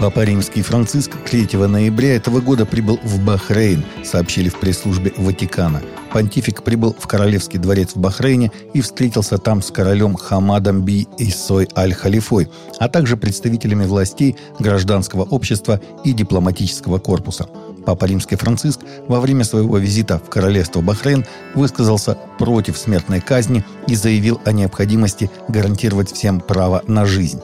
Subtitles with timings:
[0.00, 5.82] Папа Римский Франциск 3 ноября этого года прибыл в Бахрейн, сообщили в пресс-службе Ватикана.
[6.12, 11.68] Понтифик прибыл в Королевский дворец в Бахрейне и встретился там с королем Хамадом Би Исой
[11.76, 12.46] Аль-Халифой,
[12.78, 17.48] а также представителями властей, гражданского общества и дипломатического корпуса.
[17.84, 21.26] Папа Римский Франциск во время своего визита в королевство Бахрейн
[21.56, 27.40] высказался против смертной казни и заявил о необходимости гарантировать всем право на жизнь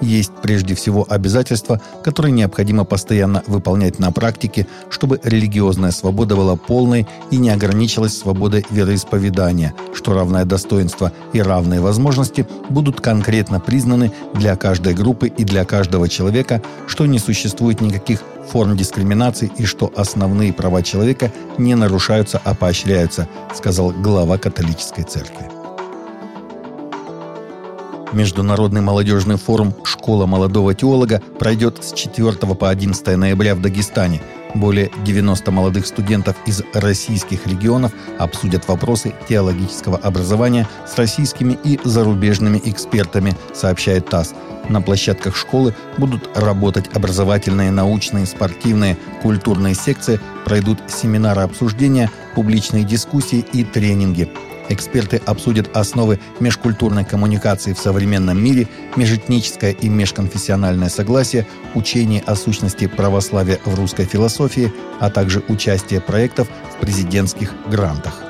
[0.00, 7.06] есть прежде всего обязательства, которые необходимо постоянно выполнять на практике, чтобы религиозная свобода была полной
[7.30, 14.56] и не ограничилась свободой вероисповедания, что равное достоинство и равные возможности будут конкретно признаны для
[14.56, 20.52] каждой группы и для каждого человека, что не существует никаких форм дискриминации и что основные
[20.52, 25.57] права человека не нарушаются, а поощряются, сказал глава католической церкви.
[28.12, 34.22] Международный молодежный форум «Школа молодого теолога» пройдет с 4 по 11 ноября в Дагестане.
[34.54, 42.60] Более 90 молодых студентов из российских регионов обсудят вопросы теологического образования с российскими и зарубежными
[42.64, 44.32] экспертами, сообщает ТАСС.
[44.70, 53.44] На площадках школы будут работать образовательные, научные, спортивные, культурные секции, пройдут семинары обсуждения, публичные дискуссии
[53.52, 54.30] и тренинги–
[54.68, 62.86] Эксперты обсудят основы межкультурной коммуникации в современном мире, межэтническое и межконфессиональное согласие, учение о сущности
[62.86, 68.22] православия в русской философии, а также участие проектов в президентских грантах.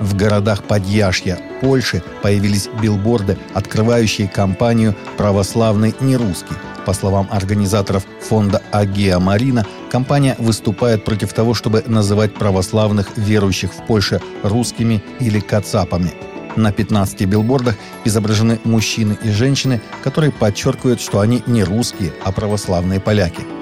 [0.00, 6.56] В городах Подъяшья, Польши появились билборды, открывающие кампанию «Православный нерусский»,
[6.88, 13.86] по словам организаторов фонда Агеа Марина, компания выступает против того, чтобы называть православных верующих в
[13.86, 16.12] Польше русскими или кацапами.
[16.56, 23.00] На 15 билбордах изображены мужчины и женщины, которые подчеркивают, что они не русские, а православные
[23.00, 23.42] поляки–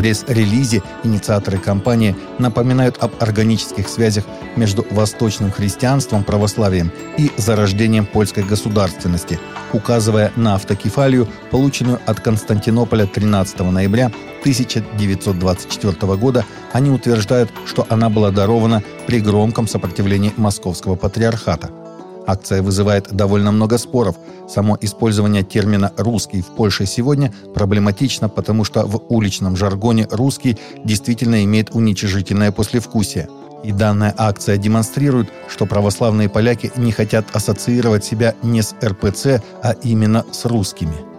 [0.00, 4.24] пресс-релизе инициаторы кампании напоминают об органических связях
[4.56, 9.38] между восточным христианством, православием и зарождением польской государственности,
[9.74, 14.06] указывая на автокефалию, полученную от Константинополя 13 ноября
[14.40, 21.68] 1924 года, они утверждают, что она была дарована при громком сопротивлении московского патриархата–
[22.30, 24.16] Акция вызывает довольно много споров.
[24.48, 31.42] Само использование термина «русский» в Польше сегодня проблематично, потому что в уличном жаргоне «русский» действительно
[31.44, 33.28] имеет уничижительное послевкусие.
[33.64, 39.72] И данная акция демонстрирует, что православные поляки не хотят ассоциировать себя не с РПЦ, а
[39.82, 40.94] именно с русскими–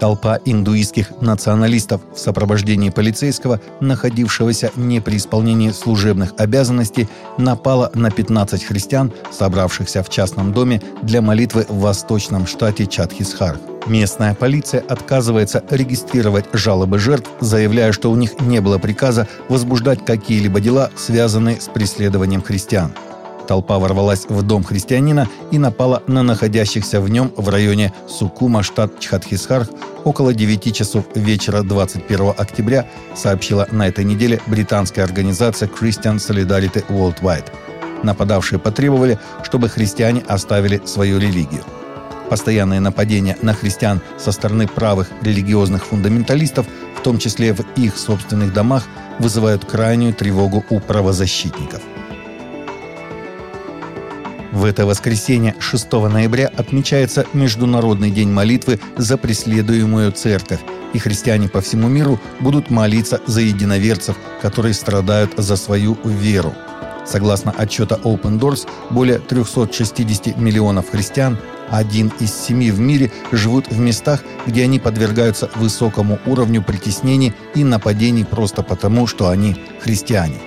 [0.00, 7.08] Толпа индуистских националистов в сопровождении полицейского, находившегося не при исполнении служебных обязанностей,
[7.38, 13.58] напала на 15 христиан, собравшихся в частном доме для молитвы в восточном штате Чатхисхар.
[13.86, 20.60] Местная полиция отказывается регистрировать жалобы жертв, заявляя, что у них не было приказа возбуждать какие-либо
[20.60, 22.92] дела, связанные с преследованием христиан.
[23.46, 28.98] Толпа ворвалась в дом христианина и напала на находящихся в нем в районе Сукума, штат
[28.98, 29.68] Чхатхисхарх,
[30.04, 37.46] около 9 часов вечера 21 октября, сообщила на этой неделе британская организация Christian Solidarity Worldwide.
[38.02, 41.62] Нападавшие потребовали, чтобы христиане оставили свою религию.
[42.28, 46.66] Постоянные нападения на христиан со стороны правых религиозных фундаменталистов,
[46.98, 48.84] в том числе в их собственных домах,
[49.20, 51.80] вызывают крайнюю тревогу у правозащитников–
[54.56, 60.60] в это воскресенье 6 ноября отмечается Международный день молитвы за преследуемую церковь,
[60.94, 66.54] и христиане по всему миру будут молиться за единоверцев, которые страдают за свою веру.
[67.04, 71.36] Согласно отчета Open Doors, более 360 миллионов христиан,
[71.68, 77.62] один из семи в мире, живут в местах, где они подвергаются высокому уровню притеснений и
[77.62, 80.45] нападений просто потому, что они христиане.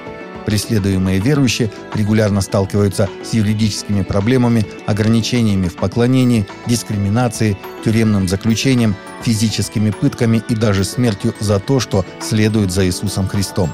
[0.50, 7.56] Преследуемые верующие регулярно сталкиваются с юридическими проблемами, ограничениями в поклонении, дискриминацией,
[7.86, 13.70] тюремным заключением, физическими пытками и даже смертью за то, что следуют за Иисусом Христом.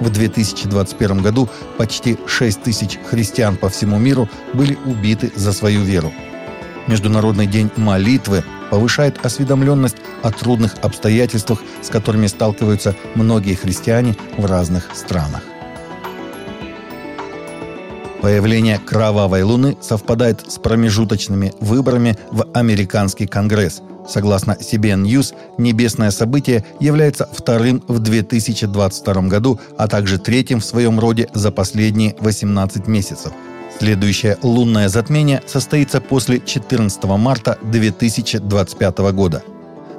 [0.00, 1.48] В 2021 году
[1.78, 6.12] почти 6 тысяч христиан по всему миру были убиты за свою веру.
[6.86, 14.90] Международный день молитвы повышает осведомленность о трудных обстоятельствах, с которыми сталкиваются многие христиане в разных
[14.92, 15.40] странах.
[18.24, 23.82] Появление кровавой луны совпадает с промежуточными выборами в американский конгресс.
[24.08, 30.98] Согласно CBN News, небесное событие является вторым в 2022 году, а также третьим в своем
[30.98, 33.30] роде за последние 18 месяцев.
[33.78, 39.42] Следующее лунное затмение состоится после 14 марта 2025 года.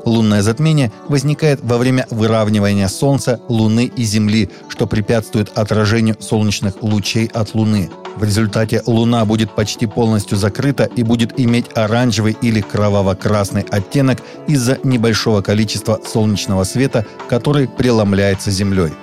[0.03, 7.27] Лунное затмение возникает во время выравнивания Солнца, Луны и Земли, что препятствует отражению солнечных лучей
[7.27, 7.91] от Луны.
[8.15, 14.79] В результате Луна будет почти полностью закрыта и будет иметь оранжевый или кроваво-красный оттенок из-за
[14.83, 18.93] небольшого количества солнечного света, который преломляется Землей.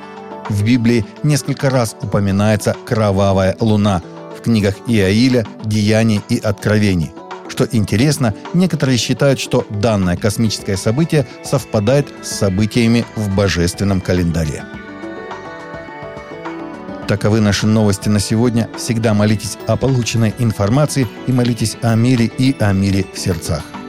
[0.49, 4.03] В Библии несколько раз упоминается кровавая луна
[4.37, 7.13] в книгах Иаиля, Деяний и Откровений.
[7.49, 14.65] Что интересно, некоторые считают, что данное космическое событие совпадает с событиями в божественном календаре.
[17.09, 18.69] Таковы наши новости на сегодня.
[18.77, 23.82] Всегда молитесь о полученной информации и молитесь о мире и о мире в сердцах.